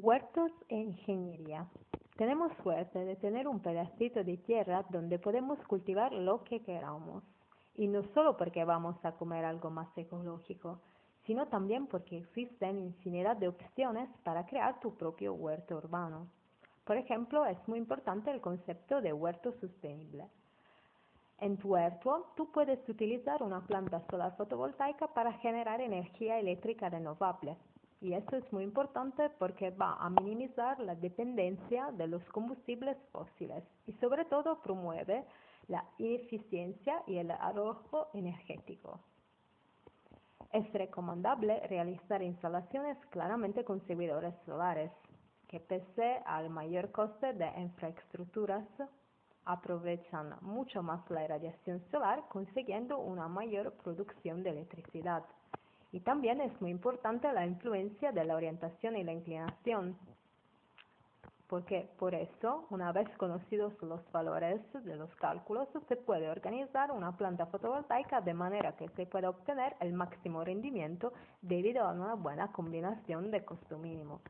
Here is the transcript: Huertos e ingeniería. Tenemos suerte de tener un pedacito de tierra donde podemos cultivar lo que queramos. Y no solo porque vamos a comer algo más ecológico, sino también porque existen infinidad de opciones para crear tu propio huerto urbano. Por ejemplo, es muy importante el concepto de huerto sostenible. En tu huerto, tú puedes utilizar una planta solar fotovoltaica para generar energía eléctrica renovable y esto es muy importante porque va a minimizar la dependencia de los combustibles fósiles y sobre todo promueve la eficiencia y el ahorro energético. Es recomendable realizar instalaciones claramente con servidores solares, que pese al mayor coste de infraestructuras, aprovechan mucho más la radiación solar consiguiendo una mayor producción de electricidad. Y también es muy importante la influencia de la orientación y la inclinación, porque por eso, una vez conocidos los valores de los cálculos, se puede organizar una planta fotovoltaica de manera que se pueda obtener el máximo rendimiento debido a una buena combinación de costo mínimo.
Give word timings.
Huertos 0.00 0.52
e 0.68 0.76
ingeniería. 0.76 1.66
Tenemos 2.16 2.52
suerte 2.62 3.04
de 3.04 3.16
tener 3.16 3.48
un 3.48 3.58
pedacito 3.58 4.22
de 4.22 4.36
tierra 4.36 4.84
donde 4.90 5.18
podemos 5.18 5.58
cultivar 5.66 6.12
lo 6.12 6.44
que 6.44 6.62
queramos. 6.62 7.24
Y 7.74 7.88
no 7.88 8.04
solo 8.14 8.36
porque 8.36 8.64
vamos 8.64 8.94
a 9.04 9.10
comer 9.16 9.44
algo 9.44 9.70
más 9.70 9.88
ecológico, 9.98 10.78
sino 11.26 11.48
también 11.48 11.88
porque 11.88 12.18
existen 12.18 12.78
infinidad 12.78 13.38
de 13.38 13.48
opciones 13.48 14.08
para 14.22 14.46
crear 14.46 14.78
tu 14.78 14.94
propio 14.94 15.34
huerto 15.34 15.76
urbano. 15.76 16.28
Por 16.84 16.96
ejemplo, 16.96 17.44
es 17.44 17.58
muy 17.66 17.80
importante 17.80 18.30
el 18.30 18.40
concepto 18.40 19.00
de 19.00 19.12
huerto 19.12 19.50
sostenible. 19.60 20.28
En 21.38 21.56
tu 21.56 21.70
huerto, 21.70 22.32
tú 22.36 22.52
puedes 22.52 22.88
utilizar 22.88 23.42
una 23.42 23.66
planta 23.66 24.00
solar 24.08 24.36
fotovoltaica 24.36 25.08
para 25.08 25.32
generar 25.32 25.80
energía 25.80 26.38
eléctrica 26.38 26.88
renovable 26.88 27.56
y 28.00 28.12
esto 28.14 28.36
es 28.36 28.52
muy 28.52 28.64
importante 28.64 29.28
porque 29.38 29.70
va 29.70 29.94
a 29.94 30.08
minimizar 30.10 30.78
la 30.80 30.94
dependencia 30.94 31.90
de 31.92 32.06
los 32.06 32.22
combustibles 32.30 32.96
fósiles 33.10 33.64
y 33.86 33.92
sobre 33.94 34.24
todo 34.26 34.60
promueve 34.62 35.24
la 35.66 35.84
eficiencia 35.98 37.02
y 37.06 37.18
el 37.18 37.30
ahorro 37.30 38.08
energético. 38.14 39.00
Es 40.52 40.72
recomendable 40.72 41.60
realizar 41.66 42.22
instalaciones 42.22 42.96
claramente 43.10 43.64
con 43.64 43.84
servidores 43.86 44.34
solares, 44.46 44.90
que 45.48 45.60
pese 45.60 46.22
al 46.24 46.48
mayor 46.50 46.90
coste 46.90 47.34
de 47.34 47.50
infraestructuras, 47.60 48.66
aprovechan 49.44 50.36
mucho 50.42 50.82
más 50.82 51.00
la 51.10 51.26
radiación 51.26 51.82
solar 51.90 52.22
consiguiendo 52.28 52.98
una 52.98 53.28
mayor 53.28 53.72
producción 53.72 54.42
de 54.42 54.50
electricidad. 54.50 55.24
Y 55.92 56.00
también 56.00 56.40
es 56.40 56.60
muy 56.60 56.70
importante 56.70 57.32
la 57.32 57.46
influencia 57.46 58.12
de 58.12 58.24
la 58.24 58.36
orientación 58.36 58.96
y 58.96 59.04
la 59.04 59.12
inclinación, 59.12 59.96
porque 61.48 61.88
por 61.98 62.14
eso, 62.14 62.66
una 62.68 62.92
vez 62.92 63.08
conocidos 63.16 63.72
los 63.82 64.00
valores 64.12 64.60
de 64.84 64.96
los 64.96 65.14
cálculos, 65.14 65.66
se 65.88 65.96
puede 65.96 66.28
organizar 66.28 66.92
una 66.92 67.16
planta 67.16 67.46
fotovoltaica 67.46 68.20
de 68.20 68.34
manera 68.34 68.76
que 68.76 68.88
se 68.90 69.06
pueda 69.06 69.30
obtener 69.30 69.74
el 69.80 69.94
máximo 69.94 70.44
rendimiento 70.44 71.14
debido 71.40 71.84
a 71.84 71.92
una 71.92 72.14
buena 72.14 72.52
combinación 72.52 73.30
de 73.30 73.44
costo 73.46 73.78
mínimo. 73.78 74.20